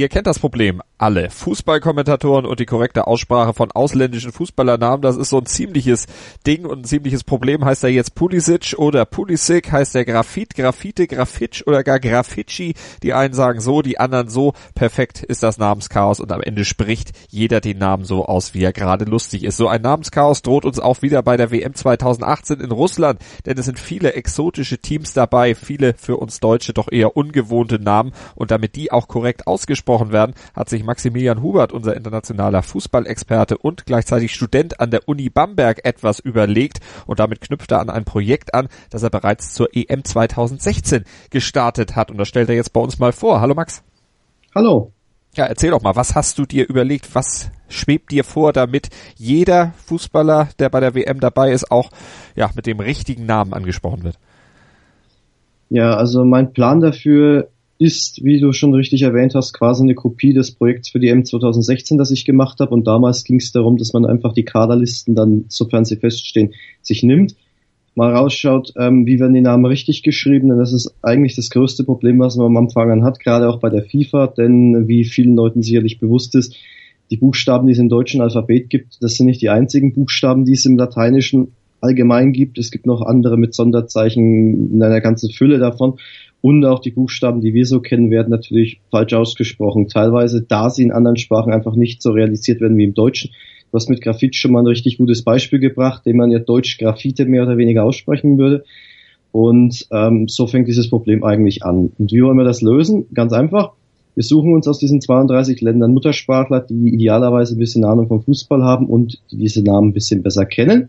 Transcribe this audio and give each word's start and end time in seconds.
Ihr 0.00 0.08
kennt 0.08 0.26
das 0.26 0.38
Problem 0.38 0.80
alle 0.96 1.30
Fußballkommentatoren 1.30 2.44
und 2.44 2.60
die 2.60 2.66
korrekte 2.66 3.06
Aussprache 3.06 3.54
von 3.54 3.72
ausländischen 3.72 4.32
Fußballernamen, 4.32 5.02
das 5.02 5.16
ist 5.16 5.30
so 5.30 5.38
ein 5.38 5.46
ziemliches 5.46 6.06
Ding 6.46 6.66
und 6.66 6.80
ein 6.80 6.84
ziemliches 6.84 7.24
Problem. 7.24 7.64
Heißt 7.64 7.84
er 7.84 7.90
jetzt 7.90 8.14
Pulisic 8.14 8.74
oder 8.78 9.04
Pulisic? 9.06 9.72
Heißt 9.72 9.94
der 9.94 10.04
Grafit, 10.04 10.54
Grafite, 10.54 11.06
Grafitsch 11.06 11.62
oder 11.66 11.82
gar 11.82 12.00
Grafici? 12.00 12.74
Die 13.02 13.12
einen 13.12 13.34
sagen 13.34 13.60
so, 13.60 13.82
die 13.82 13.98
anderen 13.98 14.28
so. 14.28 14.52
Perfekt 14.74 15.22
ist 15.22 15.42
das 15.42 15.58
Namenschaos 15.58 16.20
und 16.20 16.32
am 16.32 16.42
Ende 16.42 16.64
spricht 16.64 17.12
jeder 17.28 17.60
den 17.60 17.78
Namen 17.78 18.04
so 18.04 18.26
aus, 18.26 18.54
wie 18.54 18.62
er 18.62 18.72
gerade 18.72 19.06
lustig 19.06 19.44
ist. 19.44 19.56
So 19.56 19.68
ein 19.68 19.82
Namenschaos 19.82 20.42
droht 20.42 20.64
uns 20.64 20.78
auch 20.78 21.02
wieder 21.02 21.22
bei 21.22 21.36
der 21.36 21.50
WM 21.50 21.74
2018 21.74 22.60
in 22.60 22.72
Russland, 22.72 23.20
denn 23.46 23.58
es 23.58 23.66
sind 23.66 23.78
viele 23.78 24.14
exotische 24.14 24.78
Teams 24.78 25.12
dabei, 25.14 25.54
viele 25.54 25.94
für 25.94 26.16
uns 26.18 26.40
Deutsche 26.40 26.72
doch 26.72 26.90
eher 26.90 27.16
ungewohnte 27.16 27.78
Namen 27.78 28.12
und 28.34 28.50
damit 28.50 28.76
die 28.76 28.92
auch 28.92 29.06
korrekt 29.06 29.46
ausgesprochen 29.46 29.89
werden, 30.12 30.34
hat 30.54 30.68
sich 30.68 30.84
Maximilian 30.84 31.42
Hubert, 31.42 31.72
unser 31.72 31.96
internationaler 31.96 32.62
Fußballexperte 32.62 33.58
und 33.58 33.86
gleichzeitig 33.86 34.32
Student 34.32 34.80
an 34.80 34.90
der 34.90 35.08
Uni 35.08 35.30
Bamberg, 35.30 35.84
etwas 35.84 36.20
überlegt 36.20 36.78
und 37.06 37.18
damit 37.18 37.40
knüpft 37.40 37.72
er 37.72 37.80
an 37.80 37.90
ein 37.90 38.04
Projekt 38.04 38.54
an, 38.54 38.68
das 38.90 39.02
er 39.02 39.10
bereits 39.10 39.52
zur 39.52 39.68
EM 39.72 40.04
2016 40.04 41.04
gestartet 41.30 41.96
hat. 41.96 42.10
Und 42.10 42.18
das 42.18 42.28
stellt 42.28 42.48
er 42.48 42.54
jetzt 42.54 42.72
bei 42.72 42.80
uns 42.80 42.98
mal 42.98 43.12
vor. 43.12 43.40
Hallo 43.40 43.54
Max. 43.54 43.82
Hallo. 44.54 44.92
Ja, 45.34 45.46
erzähl 45.46 45.70
doch 45.70 45.82
mal, 45.82 45.94
was 45.94 46.14
hast 46.16 46.38
du 46.38 46.44
dir 46.44 46.68
überlegt? 46.68 47.14
Was 47.14 47.50
schwebt 47.68 48.10
dir 48.10 48.24
vor, 48.24 48.52
damit 48.52 48.88
jeder 49.16 49.72
Fußballer, 49.86 50.48
der 50.58 50.68
bei 50.70 50.80
der 50.80 50.94
WM 50.94 51.20
dabei 51.20 51.52
ist, 51.52 51.70
auch 51.70 51.90
ja 52.34 52.50
mit 52.54 52.66
dem 52.66 52.80
richtigen 52.80 53.26
Namen 53.26 53.54
angesprochen 53.54 54.02
wird? 54.02 54.18
Ja, 55.68 55.94
also 55.94 56.24
mein 56.24 56.52
Plan 56.52 56.80
dafür 56.80 57.48
ist, 57.80 58.22
wie 58.22 58.38
du 58.38 58.52
schon 58.52 58.74
richtig 58.74 59.00
erwähnt 59.02 59.34
hast, 59.34 59.54
quasi 59.54 59.82
eine 59.82 59.94
Kopie 59.94 60.34
des 60.34 60.52
Projekts 60.52 60.90
für 60.90 61.00
die 61.00 61.08
M 61.08 61.24
2016, 61.24 61.96
das 61.96 62.10
ich 62.10 62.26
gemacht 62.26 62.60
habe. 62.60 62.74
Und 62.74 62.86
damals 62.86 63.24
ging 63.24 63.38
es 63.38 63.52
darum, 63.52 63.78
dass 63.78 63.94
man 63.94 64.04
einfach 64.04 64.34
die 64.34 64.44
Kaderlisten 64.44 65.14
dann, 65.14 65.46
sofern 65.48 65.86
sie 65.86 65.96
feststehen, 65.96 66.52
sich 66.82 67.02
nimmt, 67.02 67.36
mal 67.94 68.14
rausschaut, 68.14 68.74
ähm, 68.76 69.06
wie 69.06 69.18
werden 69.18 69.32
die 69.32 69.40
Namen 69.40 69.64
richtig 69.64 70.02
geschrieben. 70.02 70.50
Denn 70.50 70.58
das 70.58 70.74
ist 70.74 70.94
eigentlich 71.00 71.36
das 71.36 71.48
größte 71.48 71.84
Problem, 71.84 72.18
was 72.18 72.36
man 72.36 72.48
am 72.48 72.56
Anfang 72.58 72.90
an 72.90 73.02
hat, 73.02 73.18
gerade 73.18 73.48
auch 73.48 73.60
bei 73.60 73.70
der 73.70 73.82
FIFA. 73.82 74.26
Denn 74.26 74.86
wie 74.86 75.04
vielen 75.04 75.34
Leuten 75.34 75.62
sicherlich 75.62 75.98
bewusst 75.98 76.34
ist, 76.34 76.54
die 77.10 77.16
Buchstaben, 77.16 77.66
die 77.66 77.72
es 77.72 77.78
im 77.78 77.88
deutschen 77.88 78.20
Alphabet 78.20 78.68
gibt, 78.68 78.98
das 79.00 79.16
sind 79.16 79.24
nicht 79.24 79.40
die 79.40 79.48
einzigen 79.48 79.94
Buchstaben, 79.94 80.44
die 80.44 80.52
es 80.52 80.66
im 80.66 80.76
lateinischen 80.76 81.52
allgemein 81.80 82.32
gibt. 82.32 82.58
Es 82.58 82.70
gibt 82.70 82.86
noch 82.86 83.02
andere 83.02 83.36
mit 83.36 83.54
Sonderzeichen 83.54 84.74
in 84.74 84.82
einer 84.82 85.00
ganzen 85.00 85.30
Fülle 85.30 85.58
davon 85.58 85.98
und 86.42 86.64
auch 86.64 86.80
die 86.80 86.90
Buchstaben, 86.90 87.40
die 87.40 87.52
wir 87.52 87.66
so 87.66 87.80
kennen, 87.80 88.10
werden 88.10 88.30
natürlich 88.30 88.80
falsch 88.90 89.12
ausgesprochen. 89.12 89.88
Teilweise, 89.88 90.42
da 90.42 90.70
sie 90.70 90.82
in 90.82 90.92
anderen 90.92 91.16
Sprachen 91.16 91.52
einfach 91.52 91.74
nicht 91.74 92.02
so 92.02 92.12
realisiert 92.12 92.60
werden 92.60 92.78
wie 92.78 92.84
im 92.84 92.94
Deutschen. 92.94 93.30
Du 93.70 93.76
hast 93.76 93.90
mit 93.90 94.00
Graphit 94.00 94.34
schon 94.34 94.52
mal 94.52 94.60
ein 94.60 94.66
richtig 94.66 94.98
gutes 94.98 95.22
Beispiel 95.22 95.58
gebracht, 95.58 96.04
dem 96.06 96.16
man 96.16 96.30
ja 96.30 96.38
Deutsch 96.38 96.78
Graphite 96.78 97.26
mehr 97.26 97.42
oder 97.42 97.56
weniger 97.56 97.84
aussprechen 97.84 98.38
würde. 98.38 98.64
Und 99.32 99.86
ähm, 99.92 100.26
so 100.28 100.46
fängt 100.46 100.66
dieses 100.66 100.88
Problem 100.88 101.22
eigentlich 101.22 101.62
an. 101.62 101.92
Und 101.98 102.10
wie 102.10 102.22
wollen 102.22 102.38
wir 102.38 102.44
das 102.44 102.62
lösen? 102.62 103.06
Ganz 103.14 103.32
einfach. 103.32 103.72
Wir 104.16 104.24
suchen 104.24 104.54
uns 104.54 104.66
aus 104.66 104.78
diesen 104.78 105.00
32 105.00 105.60
Ländern 105.60 105.92
Muttersprachler, 105.92 106.60
die 106.60 106.94
idealerweise 106.94 107.54
ein 107.54 107.58
bisschen 107.58 107.84
Ahnung 107.84 108.08
vom 108.08 108.22
Fußball 108.22 108.64
haben 108.64 108.86
und 108.86 109.20
die 109.30 109.36
diese 109.36 109.62
Namen 109.62 109.90
ein 109.90 109.92
bisschen 109.92 110.22
besser 110.22 110.46
kennen. 110.46 110.88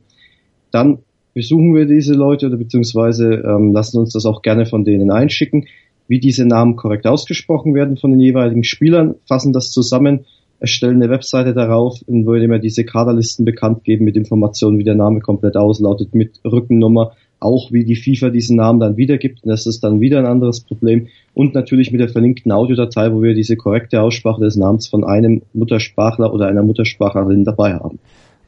Dann 0.72 1.00
besuchen 1.34 1.76
wir 1.76 1.86
diese 1.86 2.14
Leute 2.14 2.48
oder 2.48 2.58
beziehungsweise 2.58 3.44
ähm, 3.46 3.74
lassen 3.74 4.00
uns 4.00 4.14
das 4.14 4.26
auch 4.26 4.42
gerne 4.42 4.66
von 4.66 4.84
denen 4.84 5.12
einschicken, 5.12 5.68
wie 6.08 6.20
diese 6.20 6.46
Namen 6.46 6.76
korrekt 6.76 7.08
ausgesprochen 7.08 7.74
werden 7.74 7.98
von 7.98 8.12
den 8.12 8.20
jeweiligen 8.20 8.64
Spielern, 8.64 9.16
fassen 9.28 9.54
das 9.54 9.72
zusammen, 9.72 10.26
erstellen 10.60 11.02
eine 11.02 11.10
Webseite 11.10 11.54
darauf, 11.54 12.00
in 12.08 12.26
der 12.26 12.50
wir 12.50 12.60
diese 12.60 12.84
Kaderlisten 12.84 13.46
bekannt 13.46 13.84
geben 13.84 14.06
mit 14.06 14.16
Informationen, 14.16 14.78
wie 14.78 14.84
der 14.84 14.96
Name 14.96 15.22
komplett 15.22 15.58
auslautet, 15.58 16.14
mit 16.14 16.40
Rückennummer, 16.46 17.14
auch 17.40 17.72
wie 17.72 17.84
die 17.84 17.96
FIFA 17.96 18.30
diesen 18.30 18.58
Namen 18.58 18.80
dann 18.80 18.98
wiedergibt. 18.98 19.44
Und 19.44 19.50
das 19.50 19.66
ist 19.66 19.84
dann 19.84 20.00
wieder 20.00 20.20
ein 20.20 20.28
anderes 20.28 20.62
Problem. 20.62 21.08
Und 21.34 21.56
natürlich 21.56 21.92
mit 21.92 22.00
der 22.00 22.10
verlinkten 22.10 22.52
Audiodatei, 22.52 23.12
wo 23.12 23.24
wir 23.24 23.34
diese 23.34 23.56
korrekte 23.56 24.02
Aussprache 24.02 24.42
des 24.42 24.56
Namens 24.56 24.88
von 24.88 25.04
einem 25.04 25.42
Muttersprachler 25.54 26.32
oder 26.32 26.48
einer 26.48 26.62
Muttersprachlerin 26.62 27.44
dabei 27.44 27.74
haben. 27.74 27.98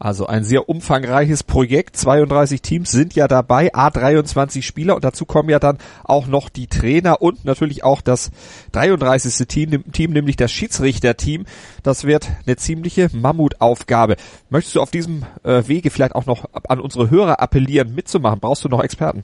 Also 0.04 0.28
ein 0.28 0.44
sehr 0.44 0.68
umfangreiches 0.68 1.44
Projekt. 1.44 1.96
32 1.96 2.62
Teams 2.62 2.92
sind 2.92 3.16
ja 3.16 3.30
dabei, 3.30 3.74
A23 3.74 4.62
Spieler 4.62 4.96
und 4.96 5.06
dazu 5.06 5.24
kommen 5.24 5.48
ja 5.48 5.60
dann 5.60 5.78
auch 6.04 6.28
noch 6.28 6.50
die 6.50 6.68
Trainer 6.68 7.22
und 7.22 7.46
natürlich 7.46 7.86
auch 7.86 8.02
das 8.02 8.32
33. 8.74 9.48
Team, 9.48 9.92
Team 9.94 10.12
nämlich 10.12 10.36
das 10.36 10.52
Schiedsrichterteam. 10.52 11.46
Das 11.84 12.04
wird 12.04 12.28
eine 12.46 12.58
ziemliche 12.58 13.12
Mammutaufgabe. 13.14 14.18
Möchtest 14.50 14.76
du 14.76 14.82
auf 14.82 14.92
diesem 14.92 15.24
äh, 15.44 15.64
Wege 15.68 15.90
vielleicht 15.90 16.16
auch 16.16 16.26
noch 16.26 16.50
an 16.68 16.82
unsere 16.82 17.10
Hörer 17.10 17.40
appellieren, 17.40 17.96
mitzumachen? 17.96 18.42
Brauchst 18.42 18.66
du 18.66 18.68
noch 18.68 18.84
Experten? 18.84 19.24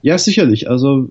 Ja, 0.00 0.16
sicherlich. 0.16 0.70
Also 0.70 1.10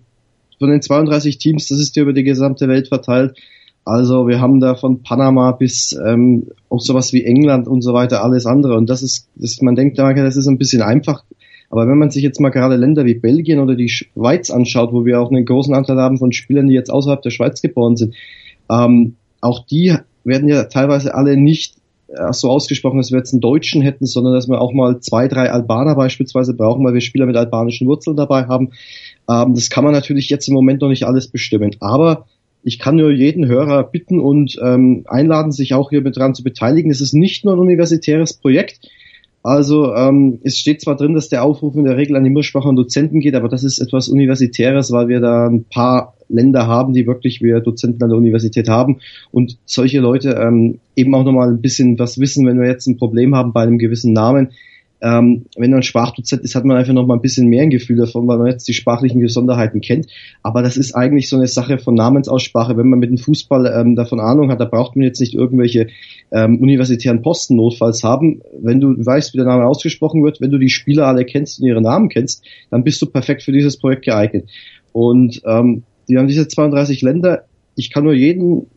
von 0.58 0.72
den 0.72 0.82
32 0.82 1.38
Teams, 1.38 1.68
das 1.68 1.78
ist 1.78 1.96
ja 1.96 2.02
über 2.02 2.14
die 2.14 2.24
gesamte 2.24 2.68
Welt 2.68 2.88
verteilt 2.88 3.38
also 3.84 4.28
wir 4.28 4.40
haben 4.40 4.60
da 4.60 4.76
von 4.76 5.02
Panama 5.02 5.52
bis 5.54 5.98
ähm, 6.06 6.48
auch 6.70 6.80
sowas 6.80 7.14
wie 7.14 7.24
England 7.24 7.68
und 7.68 7.82
so 7.82 7.94
weiter 7.94 8.24
alles 8.24 8.46
andere. 8.46 8.78
Und 8.78 8.90
das 8.90 9.02
ist, 9.02 9.28
das, 9.36 9.62
man 9.62 9.76
denkt, 9.76 9.98
das 9.98 10.38
ist 10.38 10.48
ein 10.48 10.58
bisschen 10.58 10.82
einfach. 10.82 11.24
Aber 11.70 11.88
wenn 11.88 11.98
man 11.98 12.12
sich 12.12 12.22
jetzt 12.22 12.40
mal 12.40 12.50
gerade 12.50 12.76
Länder 12.76 13.06
wie 13.06 13.16
Belgien 13.16 13.60
oder 13.60 13.76
die 13.76 13.90
Schweiz 13.90 14.52
anschaut, 14.52 14.92
wo 14.92 15.06
wir 15.06 15.22
auch 15.22 15.32
einen 15.32 15.46
großen 15.46 15.74
Anteil 15.74 15.98
haben 15.98 16.18
von 16.18 16.34
Spielern, 16.34 16.68
die 16.68 16.74
jetzt 16.74 16.92
außerhalb 16.92 17.22
der 17.22 17.30
Schweiz 17.30 17.62
geboren 17.62 17.96
sind, 17.96 18.14
ähm, 18.70 19.16
auch 19.40 19.66
die 19.66 19.96
werden 20.24 20.48
ja 20.48 20.66
teilweise 20.66 21.16
alle 21.16 21.38
nicht 21.38 21.76
äh, 22.10 22.34
so 22.34 22.50
ausgesprochen, 22.50 22.98
dass 22.98 23.12
wir 23.12 23.18
jetzt 23.18 23.34
einen 23.34 23.42
Deutschen 23.42 23.82
hätten, 23.82 24.06
sondern 24.06 24.34
dass 24.34 24.50
wir 24.50 24.62
auch 24.62 24.74
mal 24.74 25.00
zwei, 25.00 25.28
drei 25.28 25.50
Albaner 25.50 25.96
beispielsweise 25.96 26.54
brauchen, 26.54 26.84
weil 26.86 26.94
wir 26.94 27.02
Spieler 27.02 27.26
mit 27.26 27.38
albanischen 27.38 27.88
Wurzeln 27.88 28.18
dabei 28.18 28.46
haben. 28.46 28.72
Ähm, 29.30 29.56
das 29.56 29.70
kann 29.70 29.84
man 29.84 29.94
natürlich 29.94 30.30
jetzt 30.30 30.48
im 30.48 30.54
Moment 30.54 30.82
noch 30.82 30.90
nicht 30.90 31.06
alles 31.06 31.30
bestimmen. 31.30 31.76
Aber 31.80 32.26
ich 32.64 32.80
kann 32.80 32.96
nur 32.96 33.12
jeden 33.12 33.48
Hörer 33.48 33.84
bitten 33.84 34.20
und 34.20 34.60
ähm, 34.64 35.04
einladen, 35.08 35.52
sich 35.52 35.74
auch 35.74 35.90
hier 35.90 36.02
mit 36.02 36.18
dran 36.18 36.36
zu 36.36 36.44
beteiligen. 36.44 36.92
Es 36.92 37.02
ist 37.02 37.14
nicht 37.14 37.44
nur 37.44 37.56
ein 37.56 37.60
universitäres 37.60 38.34
Projekt. 38.34 38.80
Also 39.44 39.96
ähm, 39.96 40.40
es 40.44 40.60
steht 40.60 40.82
zwar 40.82 40.96
drin, 40.96 41.16
dass 41.16 41.30
der 41.30 41.44
Aufruf 41.44 41.76
in 41.76 41.86
der 41.86 41.98
Regel 41.98 42.16
an 42.16 42.24
die 42.24 42.30
Muttersprache 42.30 42.70
und 42.70 42.76
Dozenten 42.76 43.22
geht, 43.22 43.34
aber 43.34 43.50
das 43.50 43.64
ist 43.64 43.80
etwas 43.80 44.08
Universitäres, 44.08 44.92
weil 44.92 45.08
wir 45.08 45.20
da 45.20 45.48
ein 45.48 45.64
paar 45.64 46.14
Länder 46.30 46.68
haben, 46.68 46.94
die 46.94 47.08
wirklich 47.08 47.42
wir 47.42 47.60
Dozenten 47.60 48.04
an 48.04 48.10
der 48.10 48.20
Universität 48.20 48.70
haben 48.70 49.00
und 49.32 49.58
solche 49.66 50.00
Leute 50.00 50.40
ähm, 50.40 50.80
eben 50.96 51.16
auch 51.16 51.24
nochmal 51.24 51.50
ein 51.50 51.62
bisschen 51.62 51.98
was 51.98 52.20
wissen, 52.20 52.46
wenn 52.46 52.60
wir 52.60 52.68
jetzt 52.68 52.86
ein 52.86 52.98
Problem 52.98 53.36
haben 53.36 53.52
bei 53.52 53.64
einem 53.64 53.80
gewissen 53.80 54.14
Namen 54.14 54.52
ähm, 55.02 55.46
wenn 55.58 55.72
man 55.72 55.82
Sprachdozent 55.82 56.44
ist, 56.44 56.54
hat 56.54 56.64
man 56.64 56.78
einfach 56.78 56.94
noch 56.94 57.08
mal 57.08 57.16
ein 57.16 57.22
bisschen 57.22 57.48
mehr 57.48 57.64
ein 57.64 57.72
Gefühl 57.72 57.98
davon, 57.98 58.28
weil 58.28 58.38
man 58.38 58.48
jetzt 58.48 58.68
die 58.68 58.74
sprachlichen 58.74 59.20
Besonderheiten 59.20 59.82
kennt. 59.82 60.08
Aber 60.44 60.62
das 60.62 60.78
ist 60.78 60.94
eigentlich 60.94 61.28
so 61.28 61.38
eine 61.38 61.48
Sache 61.48 61.80
von 61.80 61.96
Namensaussprache. 61.96 62.78
Wenn 62.78 62.88
man 62.88 63.00
mit 63.00 63.10
dem 63.10 63.18
Fußball 63.18 63.66
ähm, 63.76 63.96
davon 63.96 64.20
Ahnung 64.20 64.52
hat, 64.52 64.60
da 64.60 64.66
braucht 64.66 64.96
man 64.96 65.04
jetzt 65.04 65.20
nicht 65.20 65.34
irgendwelche 65.34 65.88
ähm, 66.32 66.60
universitären 66.60 67.24
Posten 67.24 67.56
notfalls 67.56 68.04
haben. 68.04 68.42
Wenn 68.62 68.80
du 68.80 68.94
weißt, 69.04 69.34
wie 69.34 69.38
der 69.38 69.48
Name 69.48 69.66
ausgesprochen 69.66 70.24
wird, 70.24 70.40
wenn 70.40 70.52
du 70.52 70.60
die 70.60 70.70
Spieler 70.70 71.08
alle 71.08 71.26
kennst 71.26 71.60
und 71.60 71.68
ihre 71.68 71.82
Namen 71.82 72.10
kennst, 72.10 72.44
dann 72.70 72.84
bist 72.84 73.02
du 73.02 73.08
perfekt 73.08 73.42
für 73.42 73.52
dieses 73.52 73.78
Projekt 73.78 74.06
geeignet. 74.06 74.50
Und 74.94 75.42
ähm, 75.46 75.84
die 76.08 76.18
haben 76.18 76.28
diese 76.28 76.48
32 76.48 77.02
Länder. 77.02 77.46
Ich 77.76 77.90
kann 77.90 78.04
nur 78.04 78.14
jeden 78.14 78.68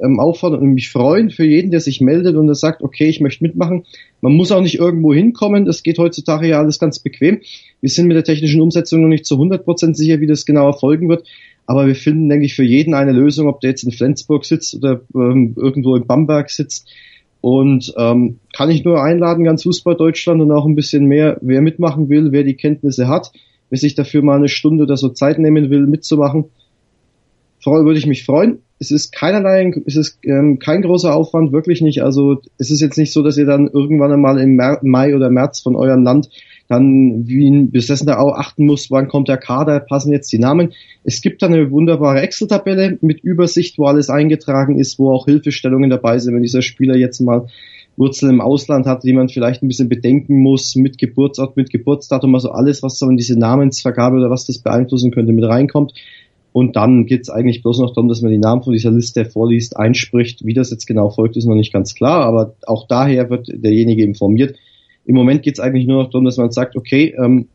ähm, 0.00 0.20
auffordern 0.20 0.60
und 0.60 0.74
mich 0.74 0.90
freuen 0.90 1.30
für 1.30 1.44
jeden, 1.44 1.70
der 1.70 1.80
sich 1.80 2.00
meldet 2.00 2.36
und 2.36 2.46
der 2.46 2.54
sagt, 2.54 2.82
okay, 2.82 3.08
ich 3.08 3.20
möchte 3.20 3.44
mitmachen. 3.44 3.84
Man 4.20 4.34
muss 4.34 4.52
auch 4.52 4.60
nicht 4.60 4.78
irgendwo 4.78 5.12
hinkommen, 5.12 5.64
das 5.64 5.82
geht 5.82 5.98
heutzutage 5.98 6.48
ja 6.48 6.58
alles 6.58 6.78
ganz 6.78 6.98
bequem. 6.98 7.40
Wir 7.80 7.90
sind 7.90 8.06
mit 8.06 8.16
der 8.16 8.24
technischen 8.24 8.60
Umsetzung 8.60 9.02
noch 9.02 9.08
nicht 9.08 9.26
zu 9.26 9.36
100% 9.36 9.94
sicher, 9.94 10.20
wie 10.20 10.26
das 10.26 10.46
genau 10.46 10.66
erfolgen 10.66 11.08
wird, 11.08 11.26
aber 11.66 11.86
wir 11.86 11.94
finden, 11.94 12.28
denke 12.28 12.46
ich, 12.46 12.54
für 12.54 12.64
jeden 12.64 12.94
eine 12.94 13.12
Lösung, 13.12 13.48
ob 13.48 13.60
der 13.60 13.70
jetzt 13.70 13.84
in 13.84 13.92
Flensburg 13.92 14.44
sitzt 14.44 14.74
oder 14.74 15.02
ähm, 15.14 15.54
irgendwo 15.56 15.96
in 15.96 16.06
Bamberg 16.06 16.50
sitzt. 16.50 16.90
Und 17.40 17.92
ähm, 17.98 18.38
kann 18.56 18.70
ich 18.70 18.84
nur 18.84 19.02
einladen, 19.02 19.44
ganz 19.44 19.64
Fußball 19.64 19.96
Deutschland 19.96 20.40
und 20.40 20.52
auch 20.52 20.64
ein 20.64 20.76
bisschen 20.76 21.06
mehr, 21.06 21.38
wer 21.40 21.60
mitmachen 21.60 22.08
will, 22.08 22.30
wer 22.30 22.44
die 22.44 22.54
Kenntnisse 22.54 23.08
hat, 23.08 23.32
wer 23.68 23.78
sich 23.78 23.96
dafür 23.96 24.22
mal 24.22 24.36
eine 24.36 24.48
Stunde 24.48 24.84
oder 24.84 24.96
so 24.96 25.08
Zeit 25.08 25.40
nehmen 25.40 25.68
will, 25.68 25.86
mitzumachen. 25.86 26.44
Würde 27.64 27.98
ich 27.98 28.06
mich 28.06 28.24
freuen 28.24 28.58
es 28.82 28.90
ist 28.90 29.12
keinerlei, 29.12 29.72
es 29.86 29.94
ist 29.94 30.18
ähm, 30.24 30.58
kein 30.58 30.82
großer 30.82 31.14
Aufwand, 31.14 31.52
wirklich 31.52 31.82
nicht. 31.82 32.02
Also 32.02 32.42
es 32.58 32.72
ist 32.72 32.80
jetzt 32.80 32.98
nicht 32.98 33.12
so, 33.12 33.22
dass 33.22 33.38
ihr 33.38 33.46
dann 33.46 33.68
irgendwann 33.68 34.10
einmal 34.10 34.40
im 34.40 34.56
Mai 34.56 35.14
oder 35.14 35.30
März 35.30 35.60
von 35.60 35.76
eurem 35.76 36.02
Land 36.02 36.30
dann 36.68 37.28
wie 37.28 37.48
ein 37.48 37.70
besessener 37.70 38.18
auch 38.18 38.34
achten 38.34 38.66
muss, 38.66 38.90
wann 38.90 39.06
kommt 39.06 39.28
der 39.28 39.36
Kader, 39.36 39.78
passen 39.78 40.12
jetzt 40.12 40.32
die 40.32 40.38
Namen. 40.38 40.72
Es 41.04 41.20
gibt 41.20 41.42
dann 41.42 41.52
eine 41.52 41.70
wunderbare 41.70 42.20
Excel-Tabelle 42.22 42.98
mit 43.02 43.20
Übersicht, 43.20 43.78
wo 43.78 43.86
alles 43.86 44.10
eingetragen 44.10 44.78
ist, 44.78 44.98
wo 44.98 45.12
auch 45.12 45.26
Hilfestellungen 45.26 45.90
dabei 45.90 46.18
sind, 46.18 46.34
wenn 46.34 46.42
dieser 46.42 46.62
Spieler 46.62 46.96
jetzt 46.96 47.20
mal 47.20 47.46
Wurzeln 47.96 48.32
im 48.32 48.40
Ausland 48.40 48.86
hat, 48.86 49.04
die 49.04 49.12
man 49.12 49.28
vielleicht 49.28 49.62
ein 49.62 49.68
bisschen 49.68 49.88
bedenken 49.88 50.38
muss, 50.38 50.74
mit 50.74 50.98
Geburtsort, 50.98 51.56
mit 51.56 51.70
Geburtsdatum, 51.70 52.34
also 52.34 52.50
alles, 52.50 52.82
was 52.82 52.98
so 52.98 53.08
in 53.08 53.16
diese 53.16 53.38
Namensvergabe 53.38 54.16
oder 54.16 54.30
was 54.30 54.46
das 54.46 54.58
beeinflussen 54.58 55.10
könnte, 55.12 55.32
mit 55.32 55.44
reinkommt. 55.44 55.92
Und 56.52 56.76
dann 56.76 57.06
geht 57.06 57.22
es 57.22 57.30
eigentlich 57.30 57.62
bloß 57.62 57.78
noch 57.78 57.94
darum, 57.94 58.08
dass 58.08 58.20
man 58.20 58.30
die 58.30 58.38
Namen 58.38 58.62
von 58.62 58.74
dieser 58.74 58.90
Liste 58.90 59.24
vorliest, 59.24 59.76
einspricht. 59.76 60.44
Wie 60.44 60.52
das 60.52 60.70
jetzt 60.70 60.86
genau 60.86 61.10
folgt, 61.10 61.36
ist 61.36 61.46
noch 61.46 61.54
nicht 61.54 61.72
ganz 61.72 61.94
klar, 61.94 62.24
aber 62.26 62.54
auch 62.66 62.86
daher 62.86 63.30
wird 63.30 63.48
derjenige 63.48 64.04
informiert. 64.04 64.56
Im 65.06 65.14
Moment 65.14 65.42
geht 65.42 65.54
es 65.54 65.60
eigentlich 65.60 65.86
nur 65.86 66.02
noch 66.02 66.10
darum, 66.10 66.24
dass 66.24 66.36
man 66.36 66.50
sagt, 66.50 66.76
okay, 66.76 67.14
ähm, 67.18 67.48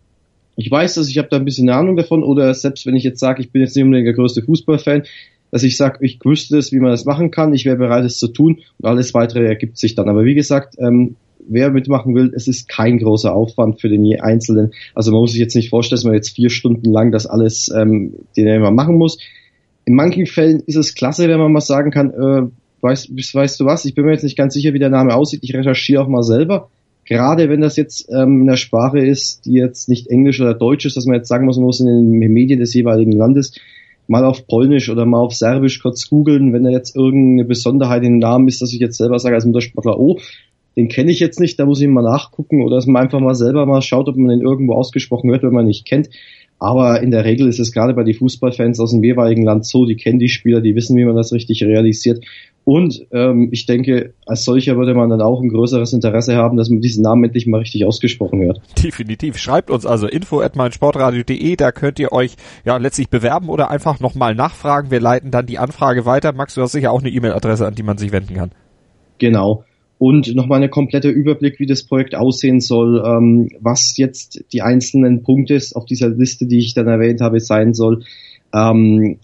ich 0.56 0.72
weiß, 0.72 0.96
dass 0.96 1.10
ich 1.10 1.20
habe 1.20 1.28
da 1.30 1.38
ein 1.38 1.46
bisschen 1.46 1.70
Ahnung 1.70 1.96
davon, 1.96 2.24
oder 2.24 2.52
selbst 2.56 2.86
wenn 2.88 2.96
ich 2.96 3.04
jetzt 3.04 3.20
sage, 3.20 3.42
ich 3.42 3.52
bin 3.52 3.62
jetzt 3.62 3.76
nicht 3.76 3.86
unbedingt 3.86 4.08
der 4.08 4.16
größte 4.16 4.42
Fußballfan, 4.42 5.04
dass 5.52 5.64
ich 5.64 5.78
sage, 5.78 6.00
ich 6.02 6.20
wüsste 6.26 6.58
es, 6.58 6.72
wie 6.72 6.80
man 6.80 6.90
das 6.90 7.06
machen 7.06 7.30
kann, 7.30 7.54
ich 7.54 7.66
wäre 7.66 7.78
bereit, 7.78 8.04
es 8.04 8.18
zu 8.18 8.28
tun 8.28 8.62
und 8.80 8.90
alles 8.90 9.14
weitere 9.14 9.46
ergibt 9.46 9.78
sich 9.78 9.94
dann. 9.94 10.10
Aber 10.10 10.26
wie 10.26 10.36
gesagt, 10.36 10.76
ähm, 10.80 11.16
wer 11.50 11.72
mitmachen 11.72 12.16
will, 12.16 12.32
es 12.36 12.48
ist 12.48 12.70
kein 12.70 12.98
großer 12.98 13.34
Aufwand 13.34 13.82
für 13.82 13.90
den 13.90 14.04
je 14.04 14.20
Einzelnen. 14.20 14.74
Also 14.96 15.12
man 15.12 15.22
muss 15.22 15.32
sich 15.32 15.40
jetzt 15.40 15.56
nicht 15.56 15.70
vorstellen, 15.70 15.98
dass 15.98 16.06
man 16.06 16.14
jetzt 16.14 16.36
vier 16.36 16.50
Stunden 16.50 16.92
lang 16.92 17.12
das 17.12 17.26
alles, 17.26 17.70
ähm, 17.76 18.14
den 18.36 18.62
man 18.62 18.76
machen 18.76 18.98
muss. 18.98 19.20
In 19.86 19.96
manchen 19.96 20.26
Fällen 20.26 20.62
ist 20.66 20.76
es 20.76 20.96
klasse, 20.96 21.28
wenn 21.30 21.40
man 21.40 21.52
mal 21.52 21.62
sagen 21.62 21.92
kann, 21.92 22.12
äh, 22.12 22.50
weißt, 22.82 23.10
weißt 23.16 23.60
du 23.60 23.66
was, 23.66 23.86
ich 23.86 23.96
bin 23.96 24.06
mir 24.06 24.12
jetzt 24.12 24.24
nicht 24.24 24.38
ganz 24.38 24.54
sicher, 24.54 24.74
wie 24.74 24.80
der 24.80 24.90
Name 24.90 25.16
aussieht, 25.16 25.40
ich 25.44 25.56
recherchiere 25.56 26.04
auch 26.04 26.08
mal 26.08 26.24
selber. 26.24 26.70
Gerade 27.06 27.50
wenn 27.50 27.62
das 27.62 27.78
jetzt 27.78 28.10
ähm, 28.12 28.42
in 28.42 28.48
der 28.48 28.58
Sprache 28.58 29.00
ist, 29.00 29.46
die 29.46 29.54
jetzt 29.54 29.88
nicht 29.88 30.08
Englisch 30.08 30.42
oder 30.42 30.54
Deutsch 30.54 30.86
ist, 30.86 30.98
dass 30.98 31.06
man 31.06 31.16
jetzt 31.16 31.30
sagen 31.30 31.46
muss, 31.46 31.56
man 31.56 31.66
muss 31.66 31.80
in 31.80 31.88
den 31.88 32.10
Medien 32.12 32.60
des 32.60 32.74
jeweiligen 32.74 33.14
Landes 33.14 33.54
mal 34.08 34.26
auf 34.26 34.48
Polnisch 34.48 34.90
oder 34.90 35.06
mal 35.06 35.20
auf 35.20 35.34
Serbisch 35.34 35.82
kurz 35.82 36.10
googeln, 36.10 36.54
wenn 36.54 36.64
da 36.64 36.70
jetzt 36.70 36.96
irgendeine 36.96 37.48
Besonderheit 37.48 38.04
in 38.04 38.14
den 38.14 38.20
Namen 38.20 38.48
ist, 38.48 38.62
dass 38.62 38.74
ich 38.74 38.80
jetzt 38.80 38.98
selber 38.98 39.20
sage 39.20 39.36
als 39.36 39.46
Muttersprachler, 39.46 40.00
oh, 40.00 40.20
den 40.77 40.88
kenne 40.89 41.12
ich 41.12 41.19
jetzt 41.19 41.39
nicht, 41.39 41.59
da 41.59 41.65
muss 41.65 41.81
ich 41.81 41.88
mal 41.88 42.03
nachgucken 42.03 42.62
oder 42.62 42.75
dass 42.75 42.85
man 42.85 43.01
einfach 43.01 43.19
mal 43.19 43.33
selber 43.33 43.65
mal 43.65 43.81
schaut, 43.81 44.07
ob 44.07 44.15
man 44.15 44.29
den 44.29 44.41
irgendwo 44.41 44.74
ausgesprochen 44.74 45.31
hört, 45.31 45.41
wenn 45.41 45.53
man 45.53 45.65
nicht 45.65 45.85
kennt. 45.85 46.09
Aber 46.59 47.01
in 47.01 47.12
der 47.12 47.25
Regel 47.25 47.47
ist 47.47 47.59
es 47.59 47.71
gerade 47.71 47.94
bei 47.94 48.03
den 48.03 48.15
Fußballfans 48.15 48.79
aus 48.79 48.91
dem 48.91 49.03
jeweiligen 49.03 49.44
Land 49.44 49.65
so, 49.65 49.85
die 49.85 49.95
kennen 49.95 50.19
die 50.19 50.29
Spieler, 50.29 50.62
die 50.62 50.75
wissen, 50.75 50.95
wie 50.97 51.06
man 51.06 51.15
das 51.15 51.33
richtig 51.33 51.63
realisiert. 51.63 52.24
Und 52.63 53.06
ähm, 53.12 53.50
ich 53.51 53.65
denke, 53.65 54.13
als 54.25 54.44
solcher 54.44 54.75
würde 54.75 54.94
man 54.94 55.09
dann 55.09 55.21
auch 55.21 55.41
ein 55.41 55.50
größeres 55.50 55.94
Interesse 55.94 56.35
haben, 56.35 56.57
dass 56.57 56.69
man 56.69 56.81
diesen 56.81 57.03
Namen 57.03 57.24
endlich 57.24 57.47
mal 57.47 57.59
richtig 57.59 57.85
ausgesprochen 57.85 58.41
hört. 58.41 58.62
Definitiv. 58.83 59.38
Schreibt 59.38 59.71
uns 59.71 59.85
also 59.85 60.07
info 60.07 60.41
at 60.41 60.56
meinsportradio.de, 60.56 61.56
da 61.56 61.71
könnt 61.71 62.00
ihr 62.00 62.12
euch 62.12 62.35
ja 62.65 62.77
letztlich 62.77 63.09
bewerben 63.09 63.50
oder 63.50 63.71
einfach 63.71 64.00
nochmal 64.00 64.35
nachfragen. 64.35 64.91
Wir 64.91 65.00
leiten 65.00 65.31
dann 65.31 65.45
die 65.45 65.59
Anfrage 65.59 66.06
weiter. 66.06 66.33
Max, 66.33 66.56
du 66.56 66.62
hast 66.62 66.74
sicher 66.74 66.91
auch 66.91 67.00
eine 67.00 67.09
E-Mail-Adresse, 67.09 67.65
an 67.65 67.75
die 67.75 67.83
man 67.83 67.97
sich 67.97 68.12
wenden 68.12 68.33
kann. 68.33 68.51
Genau 69.19 69.63
und 70.00 70.36
nochmal 70.36 70.58
eine 70.58 70.70
komplette 70.70 71.10
Überblick, 71.10 71.60
wie 71.60 71.66
das 71.66 71.84
Projekt 71.84 72.16
aussehen 72.16 72.60
soll, 72.60 73.04
ähm, 73.06 73.50
was 73.60 73.98
jetzt 73.98 74.44
die 74.54 74.62
einzelnen 74.62 75.24
Punkte 75.24 75.60
auf 75.74 75.86
dieser 75.86 76.10
Liste, 76.10 76.46
die 76.46 76.60
ich 76.60 76.74
dann 76.74 76.88
erwähnt 76.88 77.22
habe, 77.22 77.40
sein 77.40 77.74
soll. 77.74 78.04
Ähm, 78.54 79.18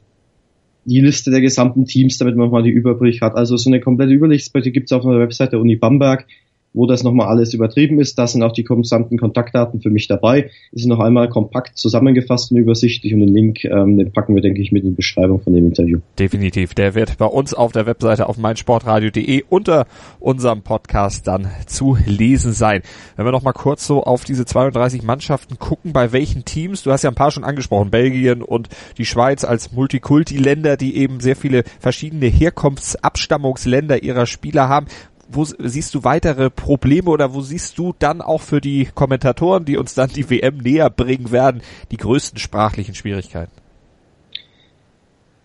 die 0.85 0.99
Liste 0.99 1.31
der 1.31 1.41
gesamten 1.41 1.85
Teams, 1.85 2.17
damit 2.17 2.35
man 2.35 2.49
mal 2.49 2.63
die 2.63 2.69
Überblick 2.69 3.21
hat. 3.21 3.35
Also 3.35 3.55
so 3.55 3.69
eine 3.69 3.79
komplette 3.79 4.13
Übersichtsseite 4.13 4.71
gibt 4.71 4.91
es 4.91 4.97
auf 4.97 5.03
der 5.03 5.19
Webseite 5.19 5.51
der 5.51 5.61
Uni 5.61 5.75
Bamberg 5.75 6.25
wo 6.73 6.87
das 6.87 7.03
nochmal 7.03 7.27
alles 7.27 7.53
übertrieben 7.53 7.99
ist. 7.99 8.17
Da 8.17 8.27
sind 8.27 8.43
auch 8.43 8.51
die 8.51 8.63
gesamten 8.63 9.17
Kontaktdaten 9.17 9.81
für 9.81 9.89
mich 9.89 10.07
dabei. 10.07 10.49
Ist 10.71 10.85
noch 10.85 10.99
einmal 10.99 11.29
kompakt 11.29 11.77
zusammengefasst 11.77 12.51
und 12.51 12.57
übersichtlich 12.57 13.13
und 13.13 13.21
den 13.21 13.33
Link, 13.33 13.63
ähm, 13.65 13.97
den 13.97 14.11
packen 14.11 14.35
wir, 14.35 14.41
denke 14.41 14.61
ich, 14.61 14.71
mit 14.71 14.83
in 14.83 14.91
die 14.91 14.95
Beschreibung 14.95 15.39
von 15.41 15.53
dem 15.53 15.65
Interview. 15.65 15.99
Definitiv. 16.17 16.73
Der 16.73 16.95
wird 16.95 17.17
bei 17.17 17.25
uns 17.25 17.53
auf 17.53 17.71
der 17.71 17.85
Webseite 17.85 18.27
auf 18.27 18.37
meinsportradio.de 18.37 19.43
unter 19.49 19.85
unserem 20.19 20.61
Podcast 20.61 21.27
dann 21.27 21.47
zu 21.67 21.97
lesen 22.05 22.53
sein. 22.53 22.81
Wenn 23.15 23.25
wir 23.25 23.31
nochmal 23.31 23.53
kurz 23.53 23.85
so 23.85 24.03
auf 24.03 24.23
diese 24.23 24.45
32 24.45 25.03
Mannschaften 25.03 25.59
gucken, 25.59 25.93
bei 25.93 26.11
welchen 26.11 26.45
Teams, 26.45 26.83
du 26.83 26.91
hast 26.91 27.03
ja 27.03 27.11
ein 27.11 27.15
paar 27.15 27.31
schon 27.31 27.43
angesprochen, 27.43 27.91
Belgien 27.91 28.41
und 28.41 28.69
die 28.97 29.05
Schweiz 29.05 29.43
als 29.43 29.71
Multikulti-Länder, 29.71 30.77
die 30.77 30.97
eben 30.97 31.19
sehr 31.19 31.35
viele 31.35 31.63
verschiedene 31.79 32.27
Herkunftsabstammungsländer 32.27 34.03
ihrer 34.03 34.25
Spieler 34.25 34.69
haben 34.69 34.87
wo 35.29 35.45
siehst 35.45 35.95
du 35.95 36.03
weitere 36.03 36.49
Probleme 36.49 37.09
oder 37.09 37.33
wo 37.33 37.41
siehst 37.41 37.77
du 37.77 37.93
dann 37.97 38.21
auch 38.21 38.41
für 38.41 38.61
die 38.61 38.87
Kommentatoren, 38.93 39.65
die 39.65 39.77
uns 39.77 39.93
dann 39.93 40.09
die 40.09 40.29
WM 40.29 40.57
näher 40.57 40.89
bringen 40.89 41.31
werden, 41.31 41.61
die 41.91 41.97
größten 41.97 42.39
sprachlichen 42.39 42.95
Schwierigkeiten? 42.95 43.51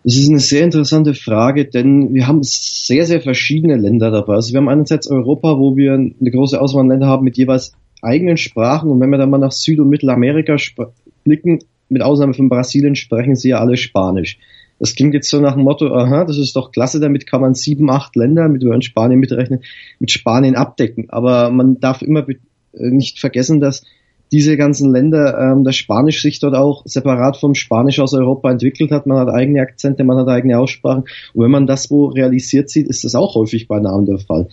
Das 0.05 0.17
ist 0.17 0.29
eine 0.29 0.39
sehr 0.39 0.65
interessante 0.65 1.15
Frage, 1.15 1.67
denn 1.67 2.15
wir 2.15 2.27
haben 2.27 2.41
sehr, 2.43 3.05
sehr 3.05 3.21
verschiedene 3.21 3.77
Länder 3.77 4.11
dabei. 4.11 4.35
Also 4.35 4.53
wir 4.53 4.59
haben 4.59 4.69
einerseits 4.69 5.09
Europa, 5.09 5.59
wo 5.59 5.77
wir 5.77 5.95
eine 5.95 6.31
große 6.31 6.61
Auswahl 6.61 6.83
an 6.83 6.89
Ländern 6.89 7.09
haben 7.09 7.25
mit 7.25 7.37
jeweils 7.37 7.73
eigenen 8.01 8.37
Sprachen. 8.37 8.91
Und 8.91 9.01
wenn 9.01 9.11
wir 9.11 9.19
dann 9.19 9.31
mal 9.31 9.39
nach 9.39 9.53
Süd- 9.53 9.81
und 9.81 9.91
Mittelamerika 9.91 10.57
blicken, 11.25 11.59
mit 11.89 12.03
Ausnahme 12.03 12.35
von 12.35 12.49
Brasilien, 12.49 12.95
sprechen 12.95 13.35
sie 13.35 13.51
ja 13.51 13.61
alle 13.61 13.77
Spanisch. 13.77 14.39
Das 14.79 14.95
klingt 14.95 15.15
jetzt 15.15 15.29
so 15.29 15.41
nach 15.41 15.55
dem 15.55 15.65
Motto, 15.65 15.93
aha, 15.93 16.25
das 16.25 16.39
ist 16.39 16.55
doch 16.55 16.71
klasse, 16.71 17.01
damit 17.01 17.27
kann 17.27 17.41
man 17.41 17.55
sieben, 17.55 17.91
acht 17.91 18.15
Länder, 18.17 18.49
mit 18.49 18.63
wir 18.63 18.81
Spanien 18.83 19.19
mitrechnen, 19.19 19.61
mit 19.99 20.11
Spanien 20.11 20.55
abdecken. 20.55 21.11
Aber 21.11 21.51
man 21.51 21.81
darf 21.81 22.03
immer 22.03 22.29
äh, 22.29 22.37
nicht 22.73 23.19
vergessen, 23.19 23.61
dass 23.61 23.83
diese 24.31 24.57
ganzen 24.57 24.93
Länder, 24.93 25.39
ähm, 25.39 25.65
das 25.65 25.77
Spanisch 25.77 26.23
sich 26.23 26.39
dort 26.39 26.55
auch 26.55 26.83
separat 26.85 27.37
vom 27.37 27.55
Spanisch 27.55 27.99
aus 27.99 28.15
Europa 28.15 28.51
entwickelt 28.51 28.91
hat. 28.91 29.07
Man 29.07 29.19
hat 29.19 29.29
eigene 29.29 29.61
Akzente, 29.61 30.05
man 30.05 30.19
hat 30.19 30.29
eigene 30.29 30.59
Aussprachen. 30.59 31.05
Und 31.35 31.45
wenn 31.45 31.51
man 31.51 31.67
das 31.67 31.91
wo 31.91 32.07
realisiert 32.07 32.69
sieht, 32.69 32.89
ist 32.89 33.05
das 33.05 33.15
auch 33.15 33.35
häufig 33.35 33.69
bei 33.69 33.81
Namen 33.81 34.07
der 34.07 34.19
Fall. 34.19 34.49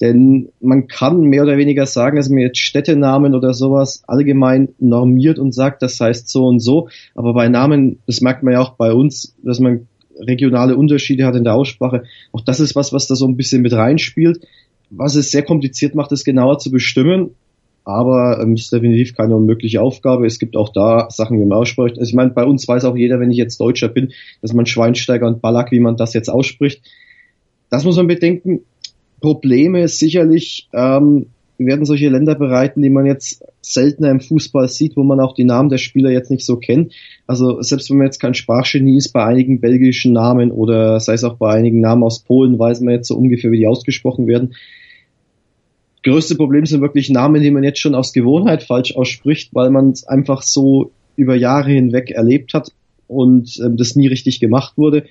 Denn 0.00 0.50
man 0.60 0.88
kann 0.88 1.22
mehr 1.22 1.42
oder 1.42 1.56
weniger 1.56 1.86
sagen, 1.86 2.16
dass 2.16 2.28
man 2.28 2.38
jetzt 2.38 2.58
Städtenamen 2.58 3.34
oder 3.34 3.54
sowas 3.54 4.02
allgemein 4.06 4.68
normiert 4.78 5.38
und 5.38 5.52
sagt, 5.52 5.82
das 5.82 5.98
heißt 6.00 6.28
so 6.28 6.46
und 6.46 6.60
so. 6.60 6.88
Aber 7.14 7.32
bei 7.32 7.48
Namen, 7.48 8.00
das 8.06 8.20
merkt 8.20 8.42
man 8.42 8.54
ja 8.54 8.60
auch 8.60 8.74
bei 8.74 8.92
uns, 8.92 9.34
dass 9.42 9.58
man 9.58 9.86
regionale 10.18 10.76
Unterschiede 10.76 11.24
hat 11.24 11.36
in 11.36 11.44
der 11.44 11.54
Aussprache. 11.54 12.04
Auch 12.32 12.42
das 12.42 12.60
ist 12.60 12.76
was, 12.76 12.92
was 12.92 13.06
da 13.06 13.14
so 13.14 13.26
ein 13.26 13.36
bisschen 13.36 13.62
mit 13.62 13.72
reinspielt. 13.72 14.46
Was 14.90 15.14
es 15.16 15.30
sehr 15.30 15.42
kompliziert 15.42 15.94
macht, 15.94 16.12
es 16.12 16.24
genauer 16.24 16.58
zu 16.58 16.70
bestimmen. 16.70 17.30
Aber 17.84 18.40
ähm, 18.42 18.54
ist 18.54 18.72
definitiv 18.72 19.14
keine 19.14 19.36
unmögliche 19.36 19.80
Aufgabe. 19.80 20.26
Es 20.26 20.38
gibt 20.38 20.56
auch 20.56 20.70
da 20.70 21.08
Sachen, 21.08 21.40
wie 21.40 21.44
man 21.44 21.56
ausspricht. 21.56 21.98
Also 21.98 22.08
ich 22.08 22.14
meine, 22.16 22.30
bei 22.30 22.44
uns 22.44 22.66
weiß 22.66 22.84
auch 22.84 22.96
jeder, 22.96 23.20
wenn 23.20 23.30
ich 23.30 23.36
jetzt 23.38 23.60
Deutscher 23.60 23.88
bin, 23.88 24.12
dass 24.42 24.52
man 24.52 24.66
Schweinsteiger 24.66 25.26
und 25.26 25.40
Ballack, 25.40 25.70
wie 25.70 25.80
man 25.80 25.96
das 25.96 26.12
jetzt 26.12 26.28
ausspricht. 26.28 26.82
Das 27.70 27.84
muss 27.84 27.96
man 27.96 28.06
bedenken 28.06 28.62
Probleme 29.26 29.88
sicherlich 29.88 30.68
ähm, 30.72 31.26
werden 31.58 31.84
solche 31.84 32.08
Länder 32.08 32.36
bereiten, 32.36 32.80
die 32.80 32.90
man 32.90 33.06
jetzt 33.06 33.44
seltener 33.60 34.12
im 34.12 34.20
Fußball 34.20 34.68
sieht, 34.68 34.96
wo 34.96 35.02
man 35.02 35.18
auch 35.18 35.34
die 35.34 35.42
Namen 35.42 35.68
der 35.68 35.78
Spieler 35.78 36.10
jetzt 36.10 36.30
nicht 36.30 36.46
so 36.46 36.58
kennt. 36.58 36.92
Also 37.26 37.60
selbst 37.60 37.90
wenn 37.90 37.96
man 37.96 38.06
jetzt 38.06 38.20
kein 38.20 38.34
Sprachgenie 38.34 38.96
ist, 38.96 39.08
bei 39.08 39.24
einigen 39.24 39.60
belgischen 39.60 40.12
Namen 40.12 40.52
oder 40.52 41.00
sei 41.00 41.14
es 41.14 41.24
auch 41.24 41.38
bei 41.38 41.52
einigen 41.52 41.80
Namen 41.80 42.04
aus 42.04 42.20
Polen, 42.20 42.56
weiß 42.56 42.82
man 42.82 42.94
jetzt 42.94 43.08
so 43.08 43.16
ungefähr, 43.16 43.50
wie 43.50 43.58
die 43.58 43.66
ausgesprochen 43.66 44.28
werden. 44.28 44.54
Größte 46.04 46.36
Problem 46.36 46.64
sind 46.64 46.80
wirklich 46.80 47.10
Namen, 47.10 47.42
die 47.42 47.50
man 47.50 47.64
jetzt 47.64 47.80
schon 47.80 47.96
aus 47.96 48.12
Gewohnheit 48.12 48.62
falsch 48.62 48.94
ausspricht, 48.94 49.52
weil 49.56 49.70
man 49.70 49.90
es 49.90 50.06
einfach 50.06 50.42
so 50.42 50.92
über 51.16 51.34
Jahre 51.34 51.72
hinweg 51.72 52.12
erlebt 52.12 52.54
hat 52.54 52.70
und 53.08 53.58
ähm, 53.58 53.76
das 53.76 53.96
nie 53.96 54.06
richtig 54.06 54.38
gemacht 54.38 54.74
wurde. 54.76 55.06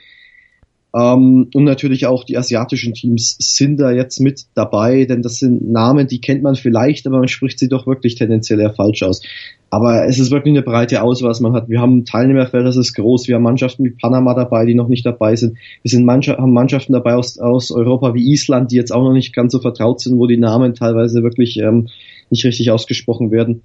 Ähm, 0.95 1.49
und 1.53 1.63
natürlich 1.65 2.05
auch 2.05 2.23
die 2.23 2.37
asiatischen 2.37 2.93
Teams 2.93 3.35
sind 3.39 3.81
da 3.81 3.91
jetzt 3.91 4.21
mit 4.21 4.45
dabei, 4.53 5.03
denn 5.03 5.21
das 5.21 5.39
sind 5.39 5.69
Namen, 5.69 6.07
die 6.07 6.21
kennt 6.21 6.41
man 6.41 6.55
vielleicht, 6.55 7.05
aber 7.05 7.17
man 7.19 7.27
spricht 7.27 7.59
sie 7.59 7.67
doch 7.67 7.85
wirklich 7.85 8.15
tendenziell 8.15 8.61
eher 8.61 8.73
falsch 8.73 9.03
aus. 9.03 9.21
Aber 9.69 10.05
es 10.05 10.19
ist 10.19 10.31
wirklich 10.31 10.53
eine 10.53 10.61
breite 10.61 11.01
Auswahl, 11.01 11.31
was 11.31 11.41
man 11.41 11.51
hat. 11.51 11.67
Wir 11.67 11.81
haben 11.81 12.05
Teilnehmerfeld, 12.05 12.65
das 12.65 12.77
ist 12.77 12.93
groß. 12.93 13.27
Wir 13.27 13.35
haben 13.35 13.43
Mannschaften 13.43 13.83
wie 13.83 13.89
Panama 13.89 14.33
dabei, 14.35 14.65
die 14.65 14.73
noch 14.73 14.87
nicht 14.87 15.05
dabei 15.05 15.35
sind. 15.35 15.57
Wir 15.81 15.91
sind 15.91 16.05
Mannschaft, 16.05 16.39
haben 16.39 16.53
Mannschaften 16.53 16.93
dabei 16.93 17.15
aus, 17.15 17.39
aus 17.39 17.71
Europa 17.71 18.13
wie 18.13 18.31
Island, 18.31 18.71
die 18.71 18.77
jetzt 18.77 18.93
auch 18.93 19.03
noch 19.03 19.11
nicht 19.11 19.35
ganz 19.35 19.51
so 19.51 19.59
vertraut 19.59 19.99
sind, 19.99 20.17
wo 20.17 20.27
die 20.27 20.37
Namen 20.37 20.75
teilweise 20.75 21.23
wirklich 21.23 21.57
ähm, 21.57 21.89
nicht 22.29 22.45
richtig 22.45 22.71
ausgesprochen 22.71 23.31
werden. 23.31 23.63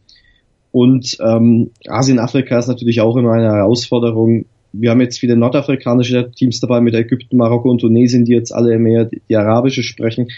Und 0.73 1.17
ähm, 1.25 1.71
Asien, 1.87 2.19
Afrika 2.19 2.59
ist 2.59 2.67
natürlich 2.67 3.01
auch 3.01 3.17
immer 3.17 3.33
eine 3.33 3.53
Herausforderung 3.53 4.47
wir 4.73 4.91
haben 4.91 5.01
jetzt 5.01 5.19
viele 5.19 5.37
nordafrikanische 5.37 6.31
Teams 6.31 6.61
dabei 6.61 6.81
mit 6.81 6.95
Ägypten, 6.95 7.37
Marokko 7.37 7.71
und 7.71 7.81
Tunesien, 7.81 8.25
die 8.25 8.33
jetzt 8.33 8.55
alle 8.55 8.79
mehr 8.79 9.07
die, 9.07 9.37
arabische 9.37 9.83
sprechen. 9.83 10.29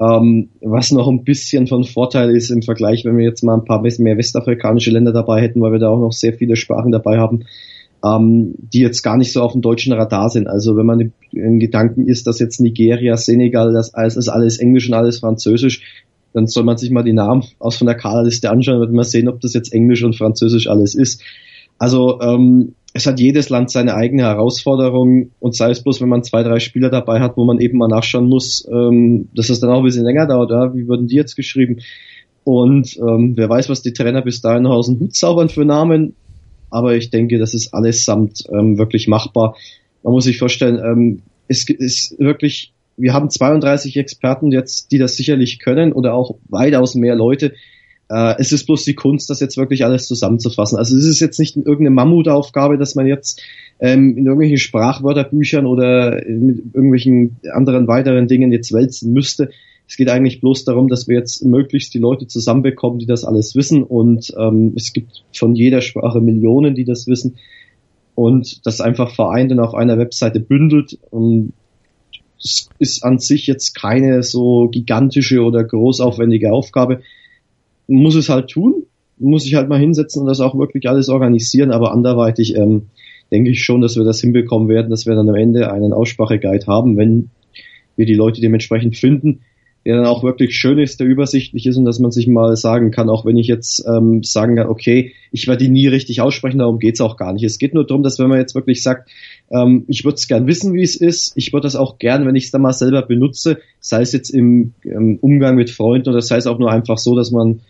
Ähm, 0.00 0.48
was 0.60 0.92
noch 0.92 1.08
ein 1.08 1.24
bisschen 1.24 1.66
von 1.66 1.84
Vorteil 1.84 2.34
ist 2.34 2.50
im 2.50 2.62
Vergleich, 2.62 3.04
wenn 3.04 3.18
wir 3.18 3.24
jetzt 3.24 3.42
mal 3.42 3.54
ein 3.54 3.64
paar 3.64 3.82
mehr 3.82 4.16
westafrikanische 4.16 4.90
Länder 4.90 5.12
dabei 5.12 5.42
hätten, 5.42 5.60
weil 5.60 5.72
wir 5.72 5.78
da 5.78 5.88
auch 5.88 6.00
noch 6.00 6.12
sehr 6.12 6.32
viele 6.32 6.56
Sprachen 6.56 6.90
dabei 6.90 7.18
haben, 7.18 7.44
ähm, 8.04 8.54
die 8.58 8.80
jetzt 8.80 9.02
gar 9.02 9.16
nicht 9.16 9.32
so 9.32 9.42
auf 9.42 9.52
dem 9.52 9.60
deutschen 9.60 9.92
Radar 9.92 10.30
sind. 10.30 10.46
Also 10.46 10.76
wenn 10.76 10.86
man 10.86 11.12
in 11.32 11.60
Gedanken 11.60 12.06
ist, 12.06 12.26
dass 12.26 12.38
jetzt 12.38 12.60
Nigeria, 12.60 13.16
Senegal, 13.16 13.72
das 13.72 13.94
alles 13.94 14.16
ist 14.16 14.28
alles 14.28 14.58
Englisch 14.58 14.88
und 14.88 14.94
alles 14.94 15.20
Französisch, 15.20 15.82
dann 16.32 16.46
soll 16.46 16.64
man 16.64 16.78
sich 16.78 16.90
mal 16.90 17.02
die 17.02 17.12
Namen 17.12 17.44
aus 17.58 17.76
von 17.76 17.86
der 17.86 17.96
Kaderliste 17.96 18.50
anschauen, 18.50 18.80
wird 18.80 18.92
man 18.92 19.04
sehen, 19.04 19.28
ob 19.28 19.40
das 19.40 19.52
jetzt 19.52 19.72
Englisch 19.72 20.02
und 20.04 20.16
Französisch 20.16 20.68
alles 20.68 20.94
ist. 20.94 21.22
Also 21.78 22.20
ähm, 22.20 22.74
es 22.92 23.06
hat 23.06 23.20
jedes 23.20 23.48
Land 23.50 23.70
seine 23.70 23.94
eigene 23.94 24.22
Herausforderung 24.22 25.30
und 25.38 25.54
sei 25.54 25.70
es 25.70 25.82
bloß, 25.82 26.00
wenn 26.00 26.08
man 26.08 26.24
zwei, 26.24 26.42
drei 26.42 26.58
Spieler 26.58 26.90
dabei 26.90 27.20
hat, 27.20 27.36
wo 27.36 27.44
man 27.44 27.60
eben 27.60 27.78
mal 27.78 27.88
nachschauen 27.88 28.28
muss, 28.28 28.66
ähm, 28.70 29.28
dass 29.34 29.48
es 29.48 29.60
dann 29.60 29.70
auch 29.70 29.78
ein 29.78 29.84
bisschen 29.84 30.04
länger 30.04 30.26
dauert. 30.26 30.50
Ja? 30.50 30.74
Wie 30.74 30.88
würden 30.88 31.06
die 31.06 31.14
jetzt 31.14 31.36
geschrieben? 31.36 31.80
Und 32.42 32.96
ähm, 32.96 33.34
wer 33.36 33.48
weiß, 33.48 33.68
was 33.68 33.82
die 33.82 33.92
Trainer 33.92 34.22
bis 34.22 34.40
dahin 34.40 34.64
noch 34.64 34.72
aus 34.72 34.86
dem 34.88 34.98
Hut 34.98 35.14
zaubern 35.14 35.48
für 35.48 35.64
Namen. 35.64 36.14
Aber 36.70 36.94
ich 36.96 37.10
denke, 37.10 37.38
das 37.38 37.54
ist 37.54 37.74
allesamt 37.74 38.44
ähm, 38.52 38.78
wirklich 38.78 39.06
machbar. 39.08 39.56
Man 40.02 40.12
muss 40.12 40.24
sich 40.24 40.38
vorstellen, 40.38 40.78
ähm, 40.78 41.22
es 41.48 41.68
ist 41.68 42.18
wirklich, 42.18 42.72
wir 42.96 43.12
haben 43.12 43.28
32 43.28 43.96
Experten 43.96 44.50
jetzt, 44.52 44.90
die 44.90 44.98
das 44.98 45.16
sicherlich 45.16 45.58
können 45.58 45.92
oder 45.92 46.14
auch 46.14 46.36
weitaus 46.48 46.94
mehr 46.94 47.14
Leute. 47.14 47.52
Äh, 48.10 48.34
es 48.38 48.50
ist 48.50 48.66
bloß 48.66 48.84
die 48.84 48.94
Kunst, 48.94 49.30
das 49.30 49.38
jetzt 49.38 49.56
wirklich 49.56 49.84
alles 49.84 50.08
zusammenzufassen. 50.08 50.76
Also 50.76 50.96
es 50.96 51.06
ist 51.06 51.20
jetzt 51.20 51.38
nicht 51.38 51.56
irgendeine 51.56 51.90
Mammutaufgabe, 51.90 52.76
dass 52.76 52.96
man 52.96 53.06
jetzt 53.06 53.40
ähm, 53.78 54.16
in 54.18 54.26
irgendwelchen 54.26 54.58
Sprachwörterbüchern 54.58 55.64
oder 55.64 56.20
mit 56.26 56.74
irgendwelchen 56.74 57.36
anderen 57.52 57.86
weiteren 57.86 58.26
Dingen 58.26 58.50
jetzt 58.50 58.72
wälzen 58.72 59.12
müsste. 59.12 59.50
Es 59.86 59.96
geht 59.96 60.08
eigentlich 60.08 60.40
bloß 60.40 60.64
darum, 60.64 60.88
dass 60.88 61.06
wir 61.06 61.16
jetzt 61.16 61.44
möglichst 61.44 61.94
die 61.94 61.98
Leute 61.98 62.26
zusammenbekommen, 62.26 62.98
die 62.98 63.06
das 63.06 63.24
alles 63.24 63.54
wissen. 63.54 63.84
Und 63.84 64.34
ähm, 64.36 64.72
es 64.76 64.92
gibt 64.92 65.24
von 65.32 65.54
jeder 65.54 65.80
Sprache 65.80 66.20
Millionen, 66.20 66.74
die 66.74 66.84
das 66.84 67.06
wissen. 67.06 67.36
Und 68.16 68.66
das 68.66 68.80
einfach 68.80 69.14
vereint 69.14 69.52
und 69.52 69.60
auf 69.60 69.74
einer 69.74 69.98
Webseite 69.98 70.40
bündelt. 70.40 70.98
Und 71.10 71.52
es 72.42 72.68
ist 72.78 73.04
an 73.04 73.18
sich 73.18 73.46
jetzt 73.46 73.74
keine 73.74 74.22
so 74.24 74.68
gigantische 74.68 75.42
oder 75.42 75.62
großaufwendige 75.62 76.52
Aufgabe 76.52 77.02
muss 77.90 78.14
es 78.14 78.28
halt 78.28 78.48
tun, 78.48 78.84
muss 79.18 79.44
ich 79.44 79.54
halt 79.54 79.68
mal 79.68 79.78
hinsetzen 79.78 80.22
und 80.22 80.28
das 80.28 80.40
auch 80.40 80.56
wirklich 80.56 80.88
alles 80.88 81.08
organisieren, 81.08 81.72
aber 81.72 81.92
anderweitig 81.92 82.56
ähm, 82.56 82.86
denke 83.30 83.50
ich 83.50 83.62
schon, 83.62 83.80
dass 83.80 83.96
wir 83.96 84.04
das 84.04 84.20
hinbekommen 84.20 84.68
werden, 84.68 84.90
dass 84.90 85.06
wir 85.06 85.14
dann 85.14 85.28
am 85.28 85.34
Ende 85.34 85.72
einen 85.72 85.92
Ausspracheguide 85.92 86.66
haben, 86.66 86.96
wenn 86.96 87.30
wir 87.96 88.06
die 88.06 88.14
Leute 88.14 88.40
dementsprechend 88.40 88.96
finden, 88.96 89.40
der 89.84 89.96
dann 89.96 90.06
auch 90.06 90.22
wirklich 90.22 90.56
schön 90.56 90.78
ist, 90.78 91.00
der 91.00 91.06
übersichtlich 91.06 91.66
ist 91.66 91.76
und 91.76 91.84
dass 91.84 91.98
man 91.98 92.10
sich 92.10 92.26
mal 92.26 92.54
sagen 92.56 92.90
kann, 92.90 93.08
auch 93.08 93.24
wenn 93.24 93.36
ich 93.36 93.46
jetzt 93.46 93.84
ähm, 93.86 94.22
sagen 94.22 94.56
kann, 94.56 94.68
okay, 94.68 95.12
ich 95.32 95.46
werde 95.48 95.64
die 95.64 95.70
nie 95.70 95.86
richtig 95.86 96.20
aussprechen, 96.20 96.58
darum 96.58 96.78
geht's 96.78 97.00
auch 97.00 97.16
gar 97.16 97.32
nicht. 97.32 97.44
Es 97.44 97.58
geht 97.58 97.72
nur 97.72 97.86
darum, 97.86 98.02
dass 98.02 98.18
wenn 98.18 98.28
man 98.28 98.38
jetzt 98.38 98.54
wirklich 98.54 98.82
sagt, 98.82 99.10
ähm, 99.50 99.84
ich 99.88 100.04
würde 100.04 100.16
es 100.16 100.28
gern 100.28 100.46
wissen, 100.46 100.74
wie 100.74 100.82
es 100.82 100.96
ist, 100.96 101.32
ich 101.34 101.52
würde 101.52 101.64
das 101.64 101.76
auch 101.76 101.98
gern, 101.98 102.26
wenn 102.26 102.36
ich 102.36 102.44
es 102.44 102.50
dann 102.50 102.62
mal 102.62 102.72
selber 102.72 103.02
benutze, 103.02 103.58
sei 103.80 104.02
es 104.02 104.12
jetzt 104.12 104.30
im, 104.30 104.74
im 104.82 105.16
Umgang 105.20 105.56
mit 105.56 105.70
Freunden 105.70 106.10
oder 106.10 106.20
sei 106.20 106.36
es 106.36 106.46
auch 106.46 106.58
nur 106.58 106.70
einfach 106.70 106.98
so, 106.98 107.16
dass 107.16 107.30
man 107.30 107.60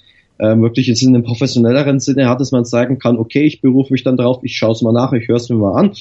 ähm, 0.41 0.63
wirklich 0.63 0.87
jetzt 0.87 1.03
in 1.03 1.15
einem 1.15 1.23
professionelleren 1.23 2.01
Sinne 2.01 2.29
hat, 2.29 2.41
dass 2.41 2.51
man 2.51 2.65
sagen 2.65 2.99
kann, 2.99 3.19
okay, 3.19 3.43
ich 3.43 3.61
berufe 3.61 3.93
mich 3.93 4.05
dann 4.05 4.17
drauf, 4.17 4.41
ich 4.43 4.57
schaue 4.57 4.73
es 4.73 4.83
mal 4.83 4.93
nach, 4.93 5.13
ich 5.13 5.29
höre 5.29 5.37
es 5.37 5.49
mir 5.51 5.57
mal 5.57 5.79
an. 5.79 5.93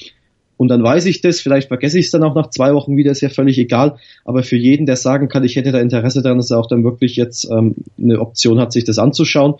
Und 0.55 0.67
dann 0.67 0.83
weiß 0.83 1.05
ich 1.05 1.21
das, 1.21 1.39
vielleicht 1.39 1.69
vergesse 1.69 1.99
ich 1.99 2.05
es 2.05 2.11
dann 2.11 2.23
auch 2.23 2.35
nach 2.35 2.49
zwei 2.49 2.73
Wochen 2.73 2.97
wieder, 2.97 3.11
ist 3.11 3.21
ja 3.21 3.29
völlig 3.29 3.57
egal. 3.57 3.97
Aber 4.25 4.43
für 4.43 4.57
jeden, 4.57 4.85
der 4.85 4.97
sagen 4.97 5.29
kann, 5.29 5.43
ich 5.43 5.55
hätte 5.55 5.71
da 5.71 5.79
Interesse 5.79 6.21
daran, 6.21 6.37
dass 6.37 6.51
er 6.51 6.59
auch 6.59 6.67
dann 6.67 6.83
wirklich 6.83 7.15
jetzt 7.15 7.49
ähm, 7.49 7.75
eine 7.97 8.19
Option 8.19 8.59
hat, 8.59 8.73
sich 8.73 8.83
das 8.83 8.99
anzuschauen. 8.99 9.55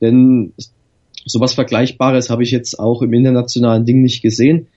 Denn 0.00 0.52
sowas 1.26 1.52
Vergleichbares 1.52 2.30
habe 2.30 2.42
ich 2.42 2.50
jetzt 2.50 2.78
auch 2.78 3.02
im 3.02 3.12
internationalen 3.12 3.84
Ding 3.84 4.00
nicht 4.00 4.22
gesehen. 4.22 4.68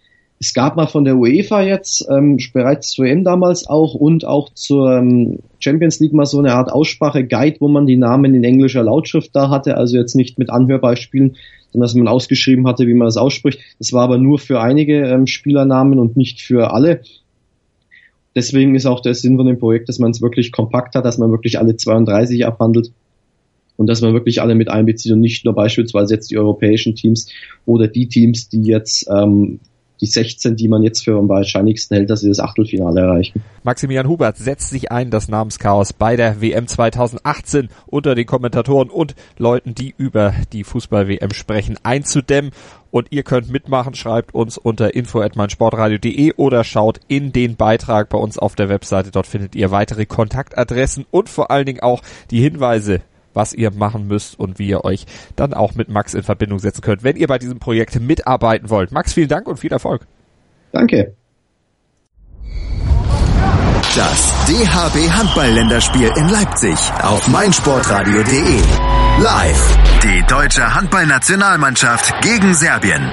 Es 0.41 0.55
gab 0.55 0.75
mal 0.75 0.87
von 0.87 1.05
der 1.05 1.17
UEFA 1.17 1.61
jetzt 1.61 2.07
ähm, 2.09 2.39
bereits 2.51 2.89
zur 2.89 3.05
EM 3.05 3.23
damals 3.23 3.67
auch 3.67 3.93
und 3.93 4.25
auch 4.25 4.51
zur 4.55 4.97
ähm, 4.97 5.37
Champions 5.59 5.99
League 5.99 6.13
mal 6.13 6.25
so 6.25 6.39
eine 6.39 6.55
Art 6.55 6.71
Aussprache-Guide, 6.71 7.57
wo 7.59 7.67
man 7.67 7.85
die 7.85 7.95
Namen 7.95 8.33
in 8.33 8.43
englischer 8.43 8.81
Lautschrift 8.81 9.35
da 9.35 9.51
hatte, 9.51 9.77
also 9.77 9.97
jetzt 9.97 10.15
nicht 10.15 10.39
mit 10.39 10.49
Anhörbeispielen, 10.49 11.37
sondern 11.71 11.85
dass 11.85 11.93
man 11.93 12.07
ausgeschrieben 12.07 12.65
hatte, 12.67 12.87
wie 12.87 12.95
man 12.95 13.05
das 13.05 13.17
ausspricht. 13.17 13.59
Das 13.77 13.93
war 13.93 14.01
aber 14.01 14.17
nur 14.17 14.39
für 14.39 14.59
einige 14.59 15.05
ähm, 15.05 15.27
Spielernamen 15.27 15.99
und 15.99 16.17
nicht 16.17 16.41
für 16.41 16.73
alle. 16.73 17.01
Deswegen 18.33 18.73
ist 18.73 18.87
auch 18.87 19.01
der 19.01 19.13
Sinn 19.13 19.37
von 19.37 19.45
dem 19.45 19.59
Projekt, 19.59 19.89
dass 19.89 19.99
man 19.99 20.09
es 20.09 20.23
wirklich 20.23 20.51
kompakt 20.51 20.95
hat, 20.95 21.05
dass 21.05 21.19
man 21.19 21.29
wirklich 21.29 21.59
alle 21.59 21.75
32 21.75 22.47
abhandelt 22.47 22.91
und 23.77 23.85
dass 23.85 24.01
man 24.01 24.13
wirklich 24.13 24.41
alle 24.41 24.55
mit 24.55 24.71
einbezieht 24.71 25.11
und 25.11 25.21
nicht 25.21 25.45
nur 25.45 25.53
beispielsweise 25.53 26.15
jetzt 26.15 26.31
die 26.31 26.39
europäischen 26.39 26.95
Teams 26.95 27.29
oder 27.67 27.87
die 27.87 28.07
Teams, 28.07 28.49
die 28.49 28.63
jetzt 28.63 29.07
ähm, 29.07 29.59
die 30.01 30.07
16, 30.07 30.55
die 30.55 30.67
man 30.67 30.81
jetzt 30.81 31.03
für 31.03 31.17
am 31.17 31.29
wahrscheinlichsten 31.29 31.95
hält, 31.95 32.09
dass 32.09 32.21
sie 32.21 32.29
das 32.29 32.39
Achtelfinale 32.39 33.01
erreichen. 33.01 33.43
Maximilian 33.63 34.07
Hubert 34.07 34.37
setzt 34.37 34.71
sich 34.71 34.91
ein, 34.91 35.11
das 35.11 35.27
Namenschaos 35.27 35.93
bei 35.93 36.15
der 36.15 36.41
WM 36.41 36.67
2018 36.67 37.69
unter 37.85 38.15
den 38.15 38.25
Kommentatoren 38.25 38.89
und 38.89 39.15
Leuten, 39.37 39.75
die 39.75 39.93
über 39.95 40.33
die 40.51 40.63
Fußball-WM 40.63 41.31
sprechen, 41.31 41.77
einzudämmen. 41.83 42.51
Und 42.89 43.07
ihr 43.11 43.23
könnt 43.23 43.49
mitmachen, 43.49 43.93
schreibt 43.93 44.33
uns 44.33 44.57
unter 44.57 44.93
info@meinsportradio.de 44.95 46.33
oder 46.33 46.63
schaut 46.65 46.99
in 47.07 47.31
den 47.31 47.55
Beitrag 47.55 48.09
bei 48.09 48.17
uns 48.17 48.37
auf 48.37 48.55
der 48.55 48.67
Webseite. 48.67 49.11
Dort 49.11 49.27
findet 49.27 49.55
ihr 49.55 49.71
weitere 49.71 50.05
Kontaktadressen 50.05 51.05
und 51.09 51.29
vor 51.29 51.51
allen 51.51 51.65
Dingen 51.65 51.79
auch 51.79 52.01
die 52.31 52.41
Hinweise, 52.41 53.01
was 53.33 53.53
ihr 53.53 53.71
machen 53.71 54.07
müsst 54.07 54.39
und 54.39 54.59
wie 54.59 54.67
ihr 54.67 54.83
euch 54.83 55.05
dann 55.35 55.53
auch 55.53 55.75
mit 55.75 55.89
Max 55.89 56.13
in 56.13 56.23
Verbindung 56.23 56.59
setzen 56.59 56.81
könnt, 56.81 57.03
wenn 57.03 57.15
ihr 57.15 57.27
bei 57.27 57.37
diesem 57.37 57.59
Projekt 57.59 57.99
mitarbeiten 57.99 58.69
wollt. 58.69 58.91
Max, 58.91 59.13
vielen 59.13 59.29
Dank 59.29 59.47
und 59.47 59.57
viel 59.57 59.71
Erfolg. 59.71 60.07
Danke. 60.71 61.15
Das 63.95 64.45
DHB 64.47 65.09
Handball-Länderspiel 65.09 66.13
in 66.15 66.29
Leipzig 66.29 66.77
auf 67.01 67.27
meinsportradio.de. 67.27 68.59
Live. 69.21 69.77
Die 70.01 70.23
deutsche 70.27 70.73
Handballnationalmannschaft 70.73 72.21
gegen 72.21 72.53
Serbien. 72.53 73.11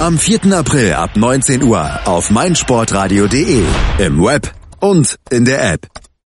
Am 0.00 0.18
4. 0.18 0.52
April 0.52 0.92
ab 0.92 1.16
19 1.16 1.62
Uhr 1.62 2.00
auf 2.04 2.30
meinsportradio.de. 2.30 3.62
Im 3.98 4.22
Web 4.22 4.52
und 4.80 5.16
in 5.30 5.46
der 5.46 5.72
App. 5.72 5.86